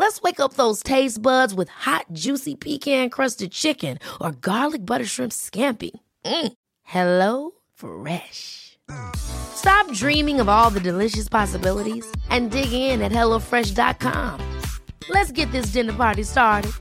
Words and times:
Let's 0.00 0.22
wake 0.22 0.40
up 0.40 0.54
those 0.54 0.82
taste 0.82 1.20
buds 1.20 1.52
with 1.52 1.68
hot, 1.68 2.06
juicy 2.14 2.54
pecan 2.54 3.10
crusted 3.10 3.52
chicken 3.52 3.98
or 4.18 4.32
garlic 4.32 4.86
butter 4.86 5.04
shrimp 5.04 5.30
scampi. 5.30 5.90
Mm. 6.24 6.52
Hello 6.84 7.50
Fresh. 7.74 8.78
Stop 9.14 9.92
dreaming 9.92 10.40
of 10.40 10.48
all 10.48 10.70
the 10.70 10.80
delicious 10.80 11.28
possibilities 11.28 12.10
and 12.30 12.50
dig 12.50 12.72
in 12.72 13.02
at 13.02 13.12
HelloFresh.com. 13.12 14.40
Let's 15.10 15.32
get 15.32 15.52
this 15.52 15.66
dinner 15.66 15.92
party 15.92 16.22
started. 16.22 16.72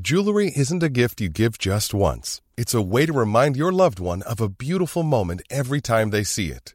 Jewelry 0.00 0.50
isn't 0.56 0.82
a 0.82 0.88
gift 0.88 1.20
you 1.20 1.28
give 1.28 1.58
just 1.58 1.92
once, 1.92 2.40
it's 2.56 2.72
a 2.72 2.80
way 2.80 3.04
to 3.04 3.12
remind 3.12 3.58
your 3.58 3.72
loved 3.72 4.00
one 4.00 4.22
of 4.22 4.40
a 4.40 4.48
beautiful 4.48 5.02
moment 5.02 5.42
every 5.50 5.82
time 5.82 6.08
they 6.08 6.24
see 6.24 6.48
it. 6.48 6.74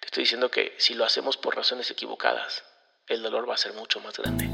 Te 0.00 0.06
estoy 0.06 0.24
diciendo 0.24 0.50
que 0.50 0.74
si 0.78 0.94
lo 0.94 1.04
hacemos 1.04 1.36
por 1.36 1.54
razones 1.54 1.90
equivocadas, 1.90 2.64
el 3.06 3.22
dolor 3.22 3.48
va 3.48 3.54
a 3.54 3.58
ser 3.58 3.74
mucho 3.74 4.00
más 4.00 4.16
grande. 4.18 4.50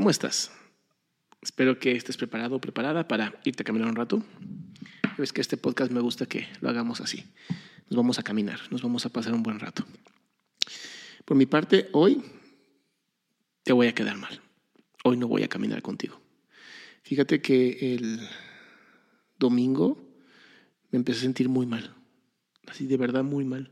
¿Cómo 0.00 0.08
estás? 0.08 0.50
Espero 1.42 1.78
que 1.78 1.92
estés 1.92 2.16
preparado 2.16 2.56
o 2.56 2.58
preparada 2.58 3.06
para 3.06 3.38
irte 3.44 3.64
a 3.64 3.66
caminar 3.66 3.86
un 3.86 3.96
rato. 3.96 4.24
Es 5.18 5.30
que 5.30 5.42
este 5.42 5.58
podcast 5.58 5.92
me 5.92 6.00
gusta 6.00 6.24
que 6.24 6.48
lo 6.62 6.70
hagamos 6.70 7.02
así. 7.02 7.26
Nos 7.90 7.98
vamos 7.98 8.18
a 8.18 8.22
caminar, 8.22 8.60
nos 8.70 8.80
vamos 8.80 9.04
a 9.04 9.10
pasar 9.10 9.34
un 9.34 9.42
buen 9.42 9.60
rato. 9.60 9.84
Por 11.26 11.36
mi 11.36 11.44
parte, 11.44 11.90
hoy 11.92 12.22
te 13.62 13.74
voy 13.74 13.88
a 13.88 13.94
quedar 13.94 14.16
mal. 14.16 14.40
Hoy 15.04 15.18
no 15.18 15.28
voy 15.28 15.42
a 15.42 15.48
caminar 15.48 15.82
contigo. 15.82 16.18
Fíjate 17.02 17.42
que 17.42 17.94
el 17.94 18.26
domingo 19.38 20.02
me 20.90 20.96
empecé 20.96 21.18
a 21.18 21.22
sentir 21.24 21.50
muy 21.50 21.66
mal. 21.66 21.94
Así 22.68 22.86
de 22.86 22.96
verdad 22.96 23.22
muy 23.22 23.44
mal. 23.44 23.70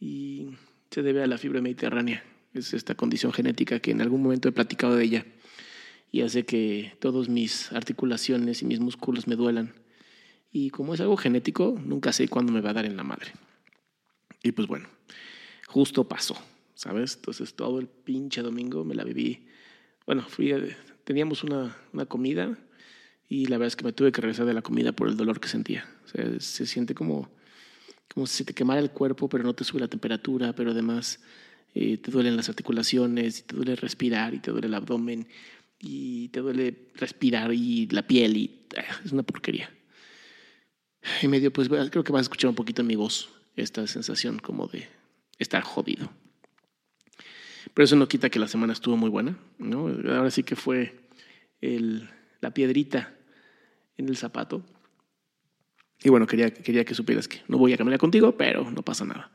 Y 0.00 0.48
se 0.90 1.02
debe 1.02 1.22
a 1.22 1.28
la 1.28 1.38
fibra 1.38 1.60
mediterránea 1.60 2.24
es 2.54 2.74
esta 2.74 2.94
condición 2.94 3.32
genética 3.32 3.80
que 3.80 3.90
en 3.90 4.00
algún 4.00 4.22
momento 4.22 4.48
he 4.48 4.52
platicado 4.52 4.96
de 4.96 5.04
ella 5.04 5.26
y 6.10 6.20
hace 6.20 6.44
que 6.44 6.94
todas 7.00 7.28
mis 7.28 7.72
articulaciones 7.72 8.62
y 8.62 8.66
mis 8.66 8.80
músculos 8.80 9.26
me 9.26 9.36
duelan. 9.36 9.74
Y 10.52 10.68
como 10.68 10.92
es 10.92 11.00
algo 11.00 11.16
genético, 11.16 11.80
nunca 11.82 12.12
sé 12.12 12.28
cuándo 12.28 12.52
me 12.52 12.60
va 12.60 12.70
a 12.70 12.74
dar 12.74 12.84
en 12.84 12.96
la 12.96 13.02
madre. 13.02 13.32
Y 14.42 14.52
pues 14.52 14.68
bueno, 14.68 14.88
justo 15.66 16.06
pasó, 16.06 16.36
¿sabes? 16.74 17.14
Entonces 17.16 17.54
todo 17.54 17.80
el 17.80 17.88
pinche 17.88 18.42
domingo 18.42 18.84
me 18.84 18.94
la 18.94 19.04
viví. 19.04 19.46
Bueno, 20.04 20.22
fui 20.28 20.52
teníamos 21.04 21.42
una, 21.44 21.76
una 21.92 22.04
comida 22.04 22.58
y 23.28 23.46
la 23.46 23.56
verdad 23.56 23.68
es 23.68 23.76
que 23.76 23.84
me 23.84 23.94
tuve 23.94 24.12
que 24.12 24.20
regresar 24.20 24.44
de 24.44 24.52
la 24.52 24.60
comida 24.60 24.92
por 24.92 25.08
el 25.08 25.16
dolor 25.16 25.40
que 25.40 25.48
sentía. 25.48 25.88
Se 26.38 26.66
siente 26.66 26.94
como, 26.94 27.30
como 28.12 28.26
si 28.26 28.44
te 28.44 28.52
quemara 28.52 28.80
el 28.80 28.90
cuerpo, 28.90 29.30
pero 29.30 29.44
no 29.44 29.54
te 29.54 29.64
sube 29.64 29.80
la 29.80 29.88
temperatura, 29.88 30.52
pero 30.54 30.72
además 30.72 31.20
eh, 31.74 31.96
te 31.98 32.10
duelen 32.10 32.36
las 32.36 32.48
articulaciones, 32.48 33.40
y 33.40 33.42
te 33.42 33.56
duele 33.56 33.76
respirar, 33.76 34.34
y 34.34 34.38
te 34.38 34.50
duele 34.50 34.66
el 34.66 34.74
abdomen, 34.74 35.26
y 35.78 36.28
te 36.28 36.40
duele 36.40 36.90
respirar, 36.94 37.52
y 37.52 37.86
la 37.88 38.06
piel, 38.06 38.36
y 38.36 38.66
ah, 38.76 39.00
es 39.04 39.12
una 39.12 39.22
porquería. 39.22 39.70
Y 41.22 41.28
medio, 41.28 41.52
pues 41.52 41.68
creo 41.68 42.04
que 42.04 42.12
vas 42.12 42.20
a 42.20 42.22
escuchar 42.22 42.48
un 42.48 42.54
poquito 42.54 42.82
en 42.82 42.88
mi 42.88 42.96
voz 42.96 43.30
esta 43.56 43.86
sensación 43.86 44.38
como 44.38 44.66
de 44.68 44.88
estar 45.38 45.62
jodido. 45.62 46.10
Pero 47.74 47.84
eso 47.84 47.96
no 47.96 48.08
quita 48.08 48.30
que 48.30 48.38
la 48.38 48.48
semana 48.48 48.72
estuvo 48.72 48.96
muy 48.96 49.10
buena, 49.10 49.36
¿no? 49.58 49.88
Ahora 49.88 50.30
sí 50.30 50.42
que 50.42 50.56
fue 50.56 51.00
el, 51.60 52.08
la 52.40 52.52
piedrita 52.52 53.14
en 53.96 54.08
el 54.08 54.16
zapato. 54.16 54.62
Y 56.02 56.10
bueno, 56.10 56.26
quería, 56.26 56.52
quería 56.52 56.84
que 56.84 56.94
supieras 56.94 57.28
que 57.28 57.40
no 57.48 57.58
voy 57.58 57.72
a 57.72 57.78
caminar 57.78 57.98
contigo, 57.98 58.36
pero 58.36 58.70
no 58.70 58.82
pasa 58.82 59.04
nada. 59.04 59.30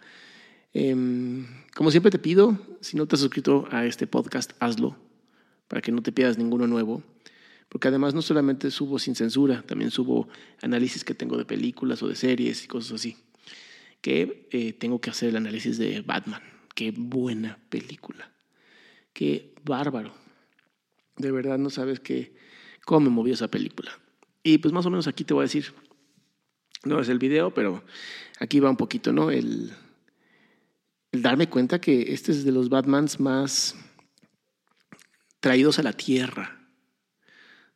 Eh, 0.74 1.46
como 1.76 1.92
siempre 1.92 2.12
te 2.12 2.20
pido, 2.20 2.58
si 2.82 2.98
no 2.98 3.06
te 3.08 3.16
has 3.16 3.22
suscrito 3.22 3.68
a 3.72 3.86
este 3.86 4.08
podcast, 4.08 4.52
hazlo 4.60 4.98
para 5.68 5.82
que 5.82 5.92
no 5.92 6.02
te 6.02 6.12
pierdas 6.12 6.38
ninguno 6.38 6.68
nuevo. 6.68 7.04
Porque 7.70 7.90
además 7.90 8.14
no 8.14 8.22
solamente 8.22 8.72
subo 8.72 8.98
sin 8.98 9.16
censura, 9.16 9.62
también 9.64 9.92
subo 9.92 10.30
análisis 10.62 11.04
que 11.04 11.14
tengo 11.14 11.38
de 11.38 11.46
películas 11.46 12.02
o 12.02 12.08
de 12.08 12.16
series 12.16 12.64
y 12.64 12.68
cosas 12.68 12.94
así. 12.94 13.18
Que 14.02 14.48
eh, 14.52 14.74
tengo 14.74 15.02
que 15.02 15.10
hacer 15.10 15.30
el 15.30 15.36
análisis 15.36 15.78
de 15.78 16.02
Batman. 16.02 16.42
Qué 16.76 16.92
buena 16.92 17.60
película. 17.70 18.32
Qué 19.12 19.54
bárbaro. 19.64 20.14
De 21.18 21.32
verdad 21.32 21.58
no 21.58 21.70
sabes 21.70 22.00
qué, 22.00 22.36
cómo 22.86 23.10
me 23.10 23.10
movió 23.10 23.34
esa 23.34 23.50
película. 23.50 23.92
Y 24.44 24.60
pues 24.60 24.74
más 24.74 24.86
o 24.86 24.90
menos 24.90 25.08
aquí 25.08 25.26
te 25.26 25.34
voy 25.34 25.42
a 25.42 25.50
decir, 25.50 25.74
no 26.86 27.02
es 27.02 27.10
el 27.10 27.20
video, 27.20 27.54
pero 27.54 27.84
aquí 28.40 28.62
va 28.62 28.70
un 28.70 28.78
poquito, 28.78 29.12
¿no? 29.12 29.30
El 29.30 29.74
darme 31.12 31.50
cuenta 31.50 31.80
que 31.80 32.14
este 32.14 32.32
es 32.32 32.44
de 32.44 32.52
los 32.52 32.70
Batmans 32.70 33.20
más 33.20 33.76
traídos 35.40 35.80
a 35.80 35.84
la 35.84 35.94
tierra. 35.94 36.54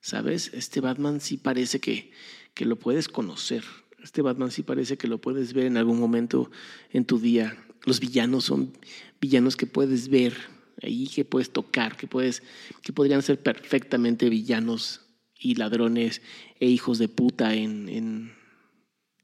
¿Sabes? 0.01 0.51
Este 0.53 0.81
Batman 0.81 1.21
sí 1.21 1.37
parece 1.37 1.79
que, 1.79 2.11
que 2.53 2.65
lo 2.65 2.77
puedes 2.77 3.07
conocer. 3.07 3.63
Este 4.03 4.21
Batman 4.21 4.51
sí 4.51 4.63
parece 4.63 4.97
que 4.97 5.07
lo 5.07 5.19
puedes 5.19 5.53
ver 5.53 5.65
en 5.65 5.77
algún 5.77 5.99
momento 5.99 6.49
en 6.91 7.05
tu 7.05 7.19
día. 7.19 7.55
Los 7.85 7.99
villanos 7.99 8.45
son 8.45 8.73
villanos 9.19 9.55
que 9.55 9.67
puedes 9.67 10.09
ver 10.09 10.35
ahí, 10.81 11.07
que 11.07 11.23
puedes 11.23 11.51
tocar, 11.51 11.95
que, 11.97 12.07
puedes, 12.07 12.41
que 12.81 12.93
podrían 12.93 13.21
ser 13.21 13.41
perfectamente 13.41 14.29
villanos 14.29 15.01
y 15.37 15.55
ladrones 15.55 16.21
e 16.59 16.67
hijos 16.67 16.97
de 16.97 17.07
puta 17.07 17.53
en, 17.53 17.89
en, 17.89 18.33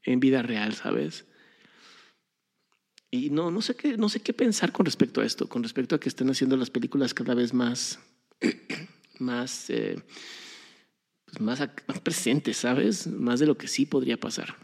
en 0.04 0.20
vida 0.20 0.42
real, 0.42 0.74
¿sabes? 0.74 1.27
Y 3.10 3.30
no, 3.30 3.50
no, 3.50 3.62
sé 3.62 3.74
qué, 3.74 3.96
no 3.96 4.08
sé 4.08 4.20
qué 4.20 4.34
pensar 4.34 4.72
con 4.72 4.84
respecto 4.84 5.20
a 5.20 5.24
esto, 5.24 5.48
con 5.48 5.62
respecto 5.62 5.94
a 5.94 6.00
que 6.00 6.08
estén 6.08 6.28
haciendo 6.28 6.56
las 6.56 6.70
películas 6.70 7.14
cada 7.14 7.34
vez 7.34 7.54
más, 7.54 7.98
más, 9.18 9.70
eh, 9.70 10.02
pues 11.24 11.40
más, 11.40 11.60
más 11.86 12.00
presentes, 12.00 12.58
¿sabes? 12.58 13.06
Más 13.06 13.40
de 13.40 13.46
lo 13.46 13.56
que 13.56 13.66
sí 13.66 13.86
podría 13.86 14.18
pasar. 14.18 14.56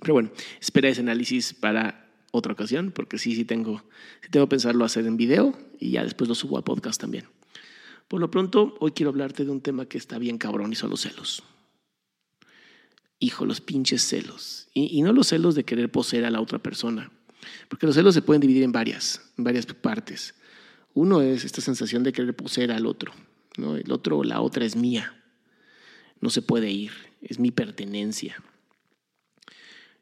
Pero 0.00 0.14
bueno, 0.14 0.30
espera 0.60 0.90
ese 0.90 1.00
análisis 1.00 1.54
para 1.54 2.10
otra 2.30 2.52
ocasión, 2.52 2.92
porque 2.92 3.18
sí, 3.18 3.34
sí 3.34 3.44
tengo, 3.44 3.82
sí 4.20 4.30
tengo 4.30 4.48
pensarlo 4.48 4.84
hacer 4.84 5.06
en 5.06 5.16
video 5.16 5.58
y 5.78 5.92
ya 5.92 6.04
después 6.04 6.28
lo 6.28 6.34
subo 6.34 6.58
a 6.58 6.64
podcast 6.64 7.00
también. 7.00 7.24
Por 8.08 8.20
lo 8.20 8.30
pronto, 8.30 8.76
hoy 8.80 8.92
quiero 8.92 9.10
hablarte 9.10 9.46
de 9.46 9.50
un 9.50 9.62
tema 9.62 9.86
que 9.86 9.96
está 9.96 10.18
bien 10.18 10.36
cabrón 10.36 10.72
y 10.72 10.76
son 10.76 10.90
los 10.90 11.00
celos. 11.00 11.42
Hijo, 13.18 13.46
los 13.46 13.62
pinches 13.62 14.02
celos. 14.02 14.68
Y, 14.74 14.98
y 14.98 15.00
no 15.00 15.12
los 15.12 15.28
celos 15.28 15.54
de 15.54 15.64
querer 15.64 15.90
poseer 15.90 16.26
a 16.26 16.30
la 16.30 16.40
otra 16.40 16.58
persona 16.58 17.10
porque 17.68 17.86
los 17.86 17.94
celos 17.94 18.14
se 18.14 18.22
pueden 18.22 18.40
dividir 18.40 18.62
en 18.62 18.72
varias, 18.72 19.20
en 19.38 19.44
varias 19.44 19.66
partes. 19.66 20.34
Uno 20.94 21.22
es 21.22 21.44
esta 21.44 21.60
sensación 21.60 22.02
de 22.02 22.12
querer 22.12 22.34
poseer 22.36 22.72
al 22.72 22.86
otro. 22.86 23.12
¿no? 23.56 23.76
El 23.76 23.90
otro, 23.92 24.24
la 24.24 24.40
otra 24.40 24.64
es 24.64 24.76
mía. 24.76 25.14
No 26.20 26.30
se 26.30 26.42
puede 26.42 26.70
ir, 26.70 26.92
es 27.22 27.38
mi 27.38 27.50
pertenencia. 27.50 28.42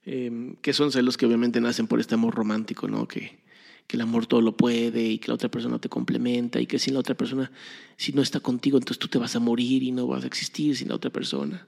eh, 0.05 0.57
que 0.63 0.73
son 0.73 0.93
celos 0.93 1.17
que 1.17 1.27
obviamente 1.27 1.61
nacen 1.61 1.87
por 1.87 2.01
este 2.01 2.15
amor 2.15 2.35
romántico, 2.35 2.89
¿no? 2.89 3.07
Que, 3.07 3.41
que 3.87 3.97
el 3.97 4.03
amor 4.03 4.27
todo 4.27 4.41
lo 4.41 4.57
puede 4.57 5.05
y 5.05 5.19
que 5.19 5.29
la 5.29 5.35
otra 5.35 5.51
persona 5.51 5.79
te 5.81 5.89
complementa 5.89 6.61
y 6.61 6.67
que 6.67 6.79
sin 6.79 6.95
la 6.95 7.01
otra 7.01 7.17
persona, 7.17 7.51
si 7.97 8.13
no 8.13 8.23
está 8.23 8.41
contigo, 8.41 8.79
entonces 8.79 8.99
tú 8.99 9.09
te 9.09 9.19
vas 9.19 9.35
a 9.37 9.41
morir 9.41 9.83
y 9.83 9.93
no 9.93 10.07
vas 10.07 10.25
a 10.25 10.27
existir 10.27 10.77
sin 10.77 10.89
la 10.89 10.95
otra 10.95 11.11
persona. 11.11 11.67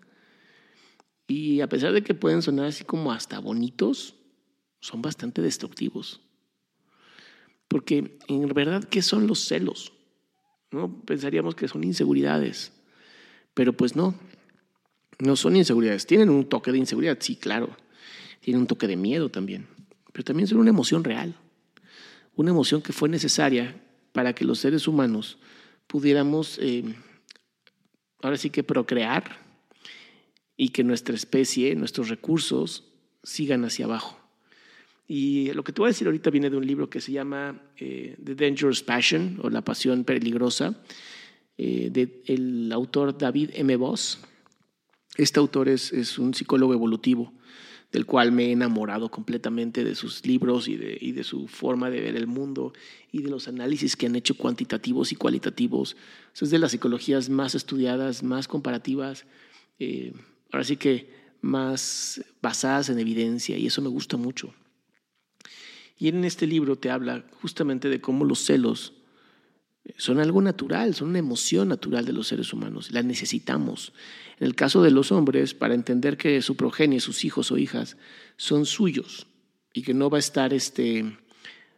Y 1.26 1.60
a 1.60 1.68
pesar 1.68 1.92
de 1.92 2.02
que 2.02 2.14
pueden 2.14 2.42
sonar 2.42 2.66
así 2.66 2.84
como 2.84 3.12
hasta 3.12 3.38
bonitos, 3.38 4.14
son 4.82 5.00
bastante 5.00 5.40
destructivos. 5.40 6.20
Porque 7.69 8.19
en 8.29 8.49
verdad, 8.49 8.84
¿qué 8.84 9.00
son 9.00 9.26
los 9.26 9.46
celos? 9.46 9.94
¿No? 10.70 11.02
Pensaríamos 11.06 11.55
que 11.55 11.69
son 11.69 11.82
inseguridades, 11.82 12.73
pero 13.55 13.73
pues 13.73 13.96
no, 13.96 14.14
no 15.19 15.37
son 15.37 15.56
inseguridades. 15.56 16.06
Tienen 16.06 16.29
un 16.29 16.46
toque 16.46 16.70
de 16.70 16.76
inseguridad, 16.76 17.17
sí, 17.19 17.37
claro. 17.37 17.75
Tienen 18.40 18.61
un 18.61 18.67
toque 18.67 18.87
de 18.87 18.96
miedo 18.96 19.31
también, 19.31 19.67
pero 20.12 20.25
también 20.25 20.46
son 20.46 20.58
una 20.58 20.69
emoción 20.69 21.02
real 21.02 21.35
una 22.37 22.50
emoción 22.50 22.82
que 22.82 22.93
fue 22.93 23.08
necesaria 23.08 23.81
para 24.12 24.35
que 24.35 24.44
los 24.44 24.58
seres 24.58 24.88
humanos 24.88 25.38
pudiéramos, 25.87 26.58
eh, 26.61 26.85
ahora 28.23 28.37
sí 28.37 28.50
que 28.50 28.62
procrear 28.62 29.38
y 30.56 30.70
que 30.70 30.85
nuestra 30.85 31.14
especie, 31.14 31.75
nuestros 31.75 32.08
recursos 32.08 32.85
sigan 33.23 33.64
hacia 33.64 33.85
abajo. 33.85 34.19
Y 35.14 35.53
lo 35.53 35.62
que 35.62 35.75
te 35.75 35.82
voy 35.82 35.88
a 35.88 35.93
decir 35.93 36.06
ahorita 36.06 36.31
viene 36.31 36.49
de 36.49 36.56
un 36.56 36.67
libro 36.67 36.88
que 36.88 37.03
se 37.03 37.12
llama 37.12 37.61
eh, 37.76 38.17
The 38.25 38.35
Dangerous 38.35 38.82
Passion 38.82 39.41
o 39.43 39.50
La 39.50 39.61
Pasión 39.61 40.05
Peligrosa, 40.05 40.75
eh, 41.59 41.91
del 41.91 42.73
autor 42.73 43.19
David 43.19 43.50
M. 43.53 43.76
Voss. 43.76 44.20
Este 45.19 45.38
autor 45.38 45.69
es, 45.69 45.93
es 45.93 46.19
un 46.19 46.32
psicólogo 46.32 46.73
evolutivo 46.73 47.31
del 47.91 48.06
cual 48.06 48.32
me 48.32 48.47
he 48.47 48.53
enamorado 48.53 49.11
completamente 49.11 49.85
de 49.85 49.94
sus 49.97 50.25
libros 50.25 50.67
y 50.67 50.76
de, 50.76 50.97
y 50.99 51.12
de, 51.12 51.25
su 51.25 51.47
forma 51.47 51.91
de 51.91 52.00
ver 52.00 52.17
el 52.17 52.26
mundo 52.26 52.73
y 53.11 53.20
de 53.20 53.29
los 53.29 53.49
análisis 53.49 53.97
que 53.97 54.06
han 54.06 54.17
hecho 54.17 54.35
cuantitativos 54.38 55.12
y 55.12 55.17
cualitativos. 55.17 55.94
es 56.41 56.49
de 56.49 56.59
las 56.59 56.70
psicologías 56.70 57.29
más 57.29 57.55
estudiadas, 57.55 58.23
más 58.23 58.49
comparativas, 58.49 59.26
eh, 59.79 60.14
ahora 60.50 60.64
sí 60.64 60.79
que 60.79 61.11
más 61.43 62.25
basadas 62.41 62.88
en 62.88 62.99
evidencia 62.99 63.59
y 63.59 63.67
eso 63.67 63.82
me 63.82 63.91
gusta 63.91 64.17
mucho. 64.17 64.55
Y 66.02 66.08
en 66.08 66.25
este 66.25 66.49
libro 66.49 66.75
te 66.75 66.90
habla 66.90 67.25
justamente 67.43 67.88
de 67.88 68.00
cómo 68.00 68.25
los 68.25 68.40
celos 68.40 68.93
son 69.99 70.19
algo 70.19 70.43
natural, 70.43 70.96
son 70.96 71.10
una 71.10 71.20
emoción 71.20 71.69
natural 71.69 72.04
de 72.04 72.12
los 72.12 72.26
seres 72.26 72.52
humanos, 72.52 72.90
la 72.90 73.04
necesitamos. 73.04 73.93
En 74.40 74.49
el 74.49 74.56
caso 74.56 74.82
de 74.82 74.90
los 74.90 75.12
hombres, 75.12 75.54
para 75.54 75.75
entender 75.75 76.16
que 76.16 76.43
su 76.43 76.56
progenie, 76.56 76.99
sus 76.99 77.25
hijos 77.25 77.52
o 77.52 77.56
hijas, 77.56 77.96
son 78.37 78.66
suyos 78.66 79.28
y 79.72 79.82
que 79.82 79.94
no 79.94 80.10
va 80.10 80.16
a 80.16 80.19
estar, 80.19 80.52
este, 80.52 81.19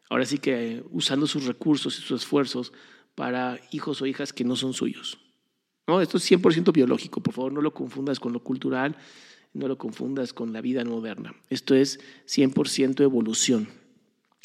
ahora 0.09 0.25
sí 0.25 0.39
que 0.39 0.83
usando 0.91 1.27
sus 1.27 1.45
recursos 1.45 1.99
y 1.99 2.01
sus 2.01 2.23
esfuerzos 2.23 2.73
para 3.15 3.61
hijos 3.73 4.01
o 4.01 4.07
hijas 4.07 4.33
que 4.33 4.45
no 4.45 4.57
son 4.57 4.73
suyos. 4.73 5.19
No, 5.87 6.01
esto 6.01 6.17
es 6.17 6.31
100% 6.31 6.73
biológico, 6.73 7.23
por 7.23 7.35
favor 7.35 7.53
no 7.53 7.61
lo 7.61 7.75
confundas 7.75 8.19
con 8.21 8.33
lo 8.33 8.43
cultural, 8.43 8.97
no 9.53 9.69
lo 9.69 9.77
confundas 9.77 10.33
con 10.33 10.55
la 10.55 10.63
vida 10.63 10.83
moderna. 10.83 11.35
Esto 11.51 11.75
es 11.75 12.01
100% 12.27 13.03
evolución. 13.03 13.84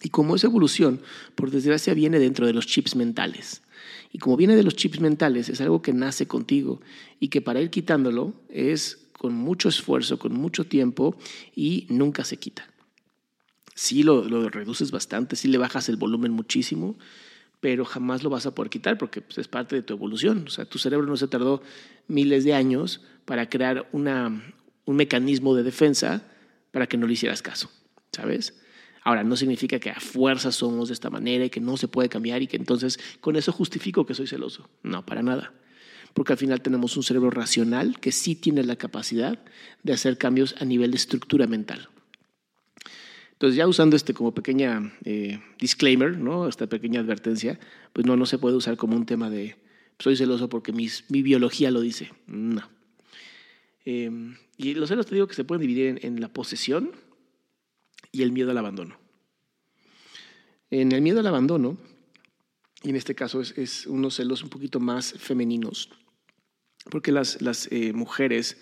Y 0.02 0.10
como 0.10 0.36
esa 0.36 0.48
evolución, 0.48 1.02
por 1.36 1.52
desgracia, 1.52 1.94
viene 1.94 2.20
dentro 2.20 2.48
de 2.48 2.54
los 2.54 2.68
chips 2.68 2.96
mentales. 2.96 3.62
Y 4.12 4.18
como 4.20 4.38
viene 4.38 4.56
de 4.56 4.64
los 4.64 4.76
chips 4.76 5.00
mentales, 5.00 5.50
es 5.50 5.62
algo 5.62 5.82
que 5.82 5.94
nace 5.94 6.28
contigo 6.28 6.82
y 7.20 7.28
que 7.28 7.42
para 7.42 7.62
ir 7.62 7.70
quitándolo 7.70 8.34
es 8.50 9.08
con 9.18 9.34
mucho 9.34 9.70
esfuerzo, 9.70 10.18
con 10.18 10.34
mucho 10.34 10.66
tiempo 10.66 11.18
y 11.56 11.86
nunca 11.90 12.24
se 12.24 12.38
quita. 12.38 12.68
Sí 13.76 14.04
lo, 14.04 14.24
reduces 14.50 14.92
bastante, 14.92 15.36
sí 15.36 15.48
le 15.48 15.58
bajas 15.58 15.90
el 15.90 15.98
volumen 15.98 16.32
muchísimo, 16.32 16.98
pero 17.60 17.86
jamás 17.86 18.24
lo 18.24 18.30
vas 18.30 18.46
a 18.46 18.56
poder 18.56 18.70
quitar 18.70 18.98
porque 18.98 19.22
pues, 19.22 19.38
es 19.38 19.48
parte 19.48 19.76
de 19.76 19.82
tu 19.82 19.94
evolución. 19.94 20.46
O 20.48 20.50
sea, 20.50 20.66
tu 20.66 20.80
cerebro 20.80 21.06
no 21.06 21.18
se 21.18 21.28
tardó 21.28 21.62
miles 22.08 22.46
de 22.46 22.54
años 22.54 23.02
para 23.26 23.50
crear 23.50 23.90
un 23.92 24.54
mecanismo 24.88 25.56
de 25.56 25.64
defensa 25.64 26.24
para 26.72 26.88
que 26.88 26.98
no 26.98 27.06
le 27.06 27.14
hicieras 27.14 27.42
caso, 27.42 27.70
¿sabes? 28.12 28.56
Ahora, 29.10 29.24
no 29.24 29.36
significa 29.36 29.80
que 29.80 29.90
a 29.90 30.00
fuerza 30.00 30.52
somos 30.52 30.90
de 30.90 30.94
esta 30.94 31.10
manera 31.10 31.44
y 31.44 31.50
que 31.50 31.60
no 31.60 31.78
se 31.78 31.88
puede 31.88 32.10
cambiar 32.10 32.44
y 32.44 32.48
que 32.48 32.58
entonces 32.58 33.00
con 33.22 33.36
eso 33.36 33.52
justifico 33.52 34.06
que 34.06 34.14
soy 34.14 34.28
celoso. 34.28 34.70
No, 34.84 35.04
para 35.04 35.24
nada. 35.24 35.52
Porque 36.14 36.34
al 36.34 36.38
final 36.38 36.62
tenemos 36.62 36.96
un 36.96 37.02
cerebro 37.02 37.32
racional 37.32 38.00
que 38.00 38.12
sí 38.12 38.36
tiene 38.36 38.64
la 38.64 38.76
capacidad 38.76 39.40
de 39.82 39.94
hacer 39.94 40.20
cambios 40.20 40.56
a 40.60 40.66
nivel 40.66 40.92
de 40.92 40.98
estructura 40.98 41.48
mental. 41.48 41.90
Entonces, 43.32 43.58
ya 43.58 43.68
usando 43.68 43.96
este 43.96 44.14
como 44.14 44.36
pequeña 44.36 44.94
eh, 45.06 45.40
disclaimer, 45.60 46.16
¿no? 46.16 46.48
esta 46.48 46.68
pequeña 46.68 47.00
advertencia, 47.00 47.60
pues 47.94 48.06
no, 48.06 48.16
no 48.16 48.28
se 48.28 48.38
puede 48.38 48.58
usar 48.58 48.78
como 48.78 48.96
un 48.96 49.08
tema 49.08 49.32
de 49.32 49.56
soy 49.98 50.18
celoso 50.18 50.50
porque 50.50 50.72
mi 50.72 51.24
biología 51.24 51.72
lo 51.72 51.82
dice. 51.82 52.12
No. 52.28 52.62
Em, 53.86 54.38
y 54.56 54.76
los 54.76 54.88
celos 54.88 55.08
te 55.08 55.16
digo 55.16 55.26
que 55.26 55.34
se 55.34 55.46
pueden 55.46 55.62
dividir 55.62 56.00
en 56.04 56.22
la 56.22 56.32
posesión, 56.32 56.92
y 58.12 58.22
el 58.24 58.32
miedo 58.32 58.52
al 58.52 58.58
abandono. 58.58 58.98
En 60.72 60.92
el 60.92 61.02
miedo 61.02 61.20
al 61.20 61.28
abandono, 61.28 61.78
y 62.84 62.90
en 62.90 62.96
este 62.96 63.16
caso 63.16 63.42
es, 63.42 63.88
unos 63.88 64.16
celos 64.16 64.44
un 64.44 64.50
poquito 64.50 64.80
más 64.80 65.14
femeninos, 65.14 65.90
porque 66.90 67.12
las, 67.12 67.42
las 67.42 67.68
eh, 67.72 67.94
mujeres, 67.94 68.58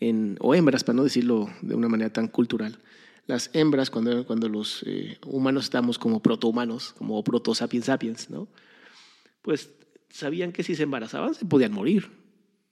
en, 0.00 0.36
o 0.40 0.54
hembras, 0.54 0.84
para 0.84 0.96
no 0.96 1.04
decirlo 1.04 1.50
de 1.60 1.74
una 1.74 1.88
manera 1.88 2.12
tan 2.12 2.28
cultural, 2.28 2.78
las 3.26 3.50
hembras, 3.52 3.90
cuando, 3.90 4.26
cuando 4.26 4.48
los 4.48 4.82
eh, 4.86 5.18
humanos 5.26 5.64
estamos 5.64 5.98
como 5.98 6.20
protohumanos, 6.20 6.92
como 6.94 7.22
proto 7.22 7.54
sapiens 7.54 7.86
sapiens, 7.86 8.30
¿no? 8.30 8.48
pues 9.42 9.70
sabían 10.08 10.52
que 10.52 10.62
si 10.62 10.74
se 10.74 10.84
embarazaban 10.84 11.34
se 11.34 11.44
podían 11.44 11.72
morir. 11.72 12.10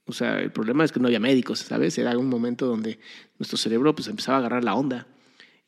O 0.06 0.12
sea, 0.12 0.40
el 0.40 0.50
problema 0.50 0.84
es 0.84 0.92
que 0.92 1.00
no 1.00 1.06
había 1.06 1.20
médicos, 1.20 1.60
¿sabes? 1.60 1.98
Era 1.98 2.16
un 2.16 2.28
momento 2.28 2.66
donde 2.66 2.98
nuestro 3.38 3.58
cerebro 3.58 3.94
pues 3.94 4.08
empezaba 4.08 4.38
a 4.38 4.40
agarrar 4.40 4.64
la 4.64 4.74
onda 4.74 5.06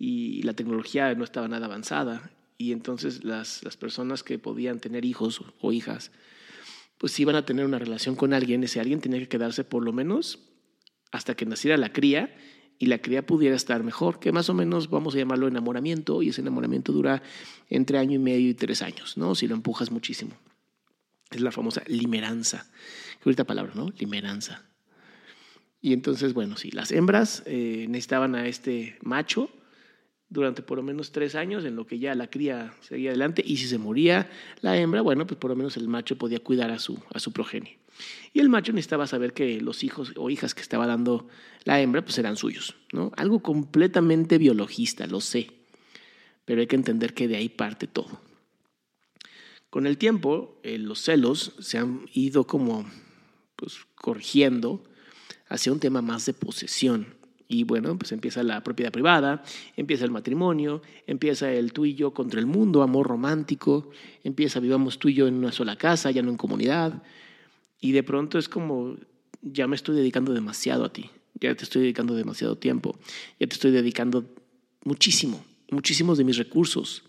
y 0.05 0.43
la 0.43 0.55
tecnología 0.55 1.15
no 1.15 1.23
estaba 1.23 1.47
nada 1.47 1.67
avanzada. 1.67 2.33
Y 2.59 2.73
entonces 2.73 3.23
las, 3.23 3.63
las 3.63 3.77
personas 3.77 4.25
que 4.25 4.37
podían 4.37 4.81
tener 4.81 5.05
hijos 5.05 5.43
o 5.61 5.73
hijas, 5.73 6.11
pues 6.99 7.19
iban 7.21 7.37
a 7.37 7.47
tener 7.47 7.65
una 7.65 7.79
relación 7.79 8.17
con 8.17 8.35
alguien, 8.35 8.65
ese 8.65 8.81
alguien 8.81 9.01
tenía 9.01 9.21
que 9.21 9.29
quedarse 9.29 9.63
por 9.63 9.85
lo 9.85 9.93
menos 9.93 10.41
hasta 11.13 11.37
que 11.37 11.47
naciera 11.47 11.77
la 11.77 11.93
cría 11.93 12.35
y 12.81 12.87
la 12.87 12.99
cría 12.99 13.25
pudiera 13.25 13.55
estar 13.55 13.85
mejor, 13.85 14.19
que 14.19 14.33
más 14.33 14.51
o 14.51 14.55
menos 14.55 14.91
vamos 14.91 15.15
a 15.15 15.19
llamarlo 15.19 15.47
enamoramiento, 15.47 16.21
y 16.21 16.31
ese 16.31 16.41
enamoramiento 16.41 16.93
dura 16.93 17.23
entre 17.71 17.99
año 17.99 18.17
y 18.17 18.19
medio 18.19 18.51
y 18.51 18.55
tres 18.55 18.83
años, 18.83 19.17
¿no? 19.17 19.37
Si 19.37 19.47
lo 19.47 19.55
empujas 19.55 19.93
muchísimo. 19.93 20.33
Es 21.31 21.43
la 21.43 21.53
famosa 21.53 21.85
limeranza. 21.87 22.67
Qué 23.19 23.25
bonita 23.27 23.45
palabra, 23.45 23.73
¿no? 23.77 23.91
Limeranza. 23.97 24.65
Y 25.81 25.93
entonces, 25.93 26.35
bueno, 26.35 26.57
sí, 26.57 26.73
las 26.73 26.91
hembras 26.91 27.45
eh, 27.47 27.87
necesitaban 27.89 28.35
a 28.35 28.49
este 28.49 28.99
macho 29.03 29.49
durante 30.33 30.63
por 30.63 30.79
lo 30.79 30.83
menos 30.83 31.13
tres 31.13 31.35
años, 31.35 31.65
en 31.65 31.77
lo 31.77 31.87
que 31.87 31.99
ya 31.99 32.15
la 32.15 32.29
cría 32.29 32.75
seguía 32.81 33.11
adelante, 33.11 33.43
y 33.45 33.59
si 33.59 33.69
se 33.69 33.77
moría 33.77 34.31
la 34.63 34.77
hembra, 34.79 35.03
bueno, 35.03 35.27
pues 35.27 35.39
por 35.39 35.51
lo 35.51 35.57
menos 35.57 35.77
el 35.77 35.89
macho 35.89 36.17
podía 36.17 36.41
cuidar 36.41 36.71
a 36.71 36.79
su, 36.79 36.99
a 37.13 37.21
su 37.21 37.33
progenie. 37.33 37.79
Y 38.33 38.41
el 38.41 38.49
macho 38.49 38.73
necesitaba 38.73 39.07
saber 39.07 39.35
que 39.35 39.61
los 39.61 39.85
hijos 39.85 40.15
o 40.17 40.31
hijas 40.31 40.55
que 40.55 40.63
estaba 40.63 40.87
dando 40.87 41.29
la 41.65 41.81
hembra, 41.81 42.03
pues 42.03 42.17
eran 42.17 42.37
suyos, 42.37 42.77
¿no? 42.93 43.13
Algo 43.17 43.41
completamente 43.41 44.39
biologista, 44.39 45.07
lo 45.07 45.21
sé, 45.21 45.51
pero 46.47 46.63
hay 46.63 46.67
que 46.67 46.77
entender 46.77 47.13
que 47.13 47.29
de 47.29 47.37
ahí 47.37 47.51
parte 47.51 47.87
todo. 47.87 48.21
Con 49.69 49.87
el 49.87 49.99
tiempo, 49.99 50.59
eh, 50.63 50.79
los 50.79 51.01
celos 51.01 51.53
se 51.61 51.77
han 51.77 52.07
ido 52.15 52.47
como 52.47 52.87
pues, 53.57 53.81
corrigiendo 53.95 54.83
hacia 55.49 55.73
un 55.73 55.81
tema 55.81 56.01
más 56.01 56.25
de 56.25 56.33
posesión 56.33 57.22
y 57.53 57.65
bueno, 57.65 57.99
pues 57.99 58.13
empieza 58.13 58.43
la 58.43 58.65
propiedad 58.65 58.91
privada, 58.91 59.45
empieza 59.77 60.05
el 60.07 60.11
matrimonio, 60.11 60.81
empieza 61.07 61.53
el 61.53 61.73
tú 61.75 61.85
y 61.85 61.95
yo 61.95 62.15
contra 62.15 62.41
el 62.41 62.47
mundo, 62.47 62.83
amor 62.83 63.07
romántico, 63.07 63.91
empieza 64.25 64.59
vivamos 64.59 64.99
tú 64.99 65.09
y 65.09 65.15
yo 65.15 65.27
en 65.27 65.35
una 65.35 65.53
sola 65.53 65.77
casa, 65.77 66.11
ya 66.11 66.23
no 66.23 66.31
en 66.31 66.39
comunidad. 66.39 67.03
Y 67.79 67.93
de 67.93 68.03
pronto 68.03 68.39
es 68.39 68.49
como, 68.49 68.97
ya 69.43 69.67
me 69.67 69.77
estoy 69.77 69.97
dedicando 69.97 70.33
demasiado 70.33 70.87
a 70.87 70.93
ti, 70.93 71.11
ya 71.35 71.55
te 71.55 71.65
estoy 71.65 71.83
dedicando 71.83 72.15
demasiado 72.15 72.57
tiempo, 72.57 72.99
ya 73.39 73.47
te 73.47 73.55
estoy 73.55 73.71
dedicando 73.71 74.25
muchísimo, 74.85 75.45
muchísimos 75.71 76.17
de 76.17 76.25
mis 76.25 76.39
recursos. 76.39 77.05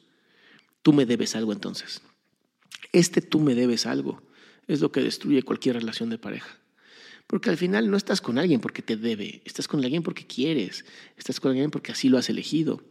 Tú 0.82 0.92
me 0.92 1.06
debes 1.06 1.38
algo 1.38 1.54
entonces. 1.54 2.02
Este 2.92 3.22
tú 3.22 3.40
me 3.40 3.56
debes 3.56 3.86
algo 3.86 4.22
es 4.68 4.82
lo 4.82 4.92
que 4.92 5.02
destruye 5.02 5.44
cualquier 5.44 5.76
relación 5.76 6.10
de 6.10 6.18
pareja. 6.18 6.58
Porque 7.34 7.50
al 7.50 7.58
final 7.58 7.90
no 7.90 7.98
estás 7.98 8.22
con 8.22 8.38
alguien 8.38 8.60
porque 8.62 8.84
te 8.84 8.96
debe, 8.96 9.42
estás 9.44 9.68
con 9.68 9.84
alguien 9.84 10.04
porque 10.04 10.28
quieres, 10.28 10.86
estás 11.18 11.40
con 11.40 11.50
alguien 11.50 11.72
porque 11.72 11.92
así 11.92 12.08
lo 12.08 12.20
has 12.20 12.30
elegido. 12.30 12.84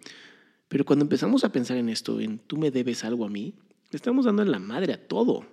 Pero 0.66 0.84
cuando 0.84 1.04
empezamos 1.04 1.44
a 1.44 1.52
pensar 1.52 1.76
en 1.76 1.88
esto, 1.88 2.18
en 2.18 2.40
tú 2.40 2.56
me 2.56 2.72
debes 2.72 3.04
algo 3.04 3.24
a 3.24 3.28
mí, 3.28 3.54
estamos 3.92 4.24
dando 4.24 4.42
en 4.42 4.50
la 4.50 4.58
madre 4.58 4.94
a 4.94 5.06
todo. 5.06 5.46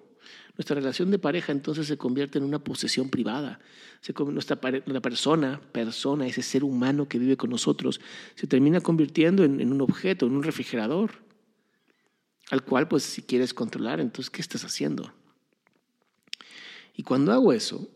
Nuestra 0.57 0.73
relación 0.73 1.11
de 1.11 1.19
pareja 1.19 1.51
entonces 1.51 1.85
se 1.85 1.99
convierte 1.99 2.39
en 2.39 2.45
una 2.45 2.63
posesión 2.63 3.11
privada. 3.11 3.59
Se, 4.01 4.11
nuestra, 4.11 4.59
la 4.87 5.01
persona, 5.01 5.61
persona, 5.71 6.25
ese 6.25 6.41
ser 6.41 6.63
humano 6.63 7.07
que 7.07 7.19
vive 7.19 7.37
con 7.37 7.51
nosotros, 7.51 8.01
se 8.33 8.47
termina 8.47 8.81
convirtiendo 8.81 9.43
en, 9.43 9.61
en 9.61 9.71
un 9.71 9.81
objeto, 9.81 10.25
en 10.25 10.31
un 10.31 10.41
refrigerador, 10.41 11.11
al 12.49 12.63
cual 12.63 12.87
pues 12.87 13.03
si 13.03 13.21
quieres 13.21 13.53
controlar, 13.53 13.99
entonces 13.99 14.31
¿qué 14.31 14.41
estás 14.41 14.65
haciendo? 14.65 15.13
Y 16.95 17.03
cuando 17.03 17.31
hago 17.31 17.53
eso, 17.53 17.87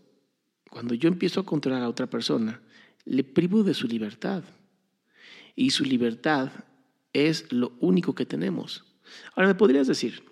cuando 0.73 0.95
yo 0.95 1.07
empiezo 1.07 1.39
a 1.39 1.45
controlar 1.45 1.83
a 1.83 1.87
otra 1.87 2.07
persona, 2.09 2.59
le 3.05 3.23
privo 3.23 3.61
de 3.61 3.75
su 3.75 3.87
libertad. 3.87 4.43
Y 5.55 5.69
su 5.69 5.83
libertad 5.85 6.49
es 7.13 7.53
lo 7.53 7.73
único 7.79 8.15
que 8.15 8.25
tenemos. 8.25 8.83
Ahora 9.35 9.49
me 9.49 9.53
podrías 9.53 9.85
decir, 9.85 10.23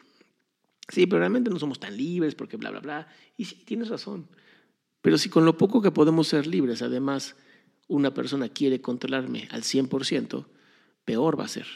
sí, 0.89 1.05
pero 1.05 1.19
realmente 1.19 1.51
no 1.51 1.59
somos 1.59 1.79
tan 1.79 1.95
libres 1.95 2.33
porque 2.33 2.57
bla, 2.57 2.71
bla, 2.71 2.79
bla. 2.79 3.07
Y 3.37 3.45
sí, 3.45 3.61
tienes 3.65 3.89
razón. 3.89 4.29
Pero 5.03 5.19
si 5.19 5.29
con 5.29 5.45
lo 5.45 5.59
poco 5.59 5.79
que 5.79 5.91
podemos 5.91 6.29
ser 6.29 6.47
libres, 6.47 6.81
además, 6.81 7.35
una 7.87 8.11
persona 8.11 8.49
quiere 8.49 8.81
controlarme 8.81 9.47
al 9.51 9.61
100%, 9.61 10.47
peor 11.05 11.39
va 11.39 11.45
a 11.45 11.49
ser. 11.49 11.67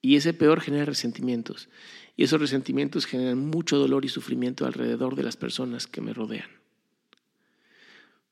Y 0.00 0.14
ese 0.14 0.32
peor 0.32 0.60
genera 0.60 0.84
resentimientos. 0.84 1.70
Y 2.16 2.22
esos 2.22 2.40
resentimientos 2.40 3.04
generan 3.04 3.38
mucho 3.38 3.78
dolor 3.78 4.04
y 4.04 4.08
sufrimiento 4.08 4.64
alrededor 4.64 5.16
de 5.16 5.24
las 5.24 5.36
personas 5.36 5.88
que 5.88 6.00
me 6.00 6.14
rodean. 6.14 6.59